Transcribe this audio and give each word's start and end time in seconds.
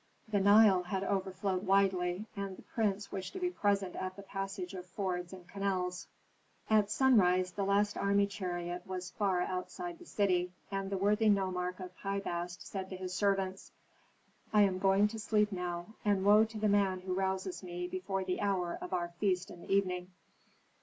The 0.27 0.39
Nile 0.39 0.81
had 0.81 1.03
overflowed 1.03 1.67
widely, 1.67 2.25
and 2.35 2.57
the 2.57 2.63
prince 2.63 3.11
wished 3.11 3.33
to 3.33 3.39
be 3.39 3.51
present 3.51 3.95
at 3.95 4.15
the 4.15 4.23
passage 4.23 4.73
of 4.73 4.87
fords 4.87 5.31
and 5.31 5.47
canals. 5.47 6.07
At 6.71 6.89
sunrise 6.89 7.51
the 7.51 7.65
last 7.65 7.95
army 7.99 8.25
chariot 8.25 8.87
was 8.87 9.11
far 9.11 9.41
outside 9.41 9.99
the 9.99 10.07
city, 10.07 10.53
and 10.71 10.89
the 10.89 10.97
worthy 10.97 11.29
nomarch 11.29 11.79
of 11.79 11.95
Pi 11.97 12.19
Bast 12.19 12.65
said 12.65 12.89
to 12.89 12.97
his 12.97 13.13
servants, 13.13 13.73
"I 14.51 14.63
am 14.63 14.79
going 14.79 15.07
to 15.09 15.19
sleep 15.19 15.51
now, 15.51 15.93
and 16.03 16.25
woe 16.25 16.45
to 16.45 16.57
the 16.57 16.67
man 16.67 17.01
who 17.01 17.13
rouses 17.13 17.61
me 17.61 17.87
before 17.87 18.23
the 18.23 18.41
hour 18.41 18.79
of 18.81 18.93
our 18.93 19.09
feast 19.19 19.51
in 19.51 19.61
the 19.61 19.71
evening! 19.71 20.09